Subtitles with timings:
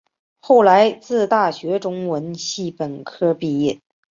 [0.39, 3.79] 后来自大学中文系本科毕业。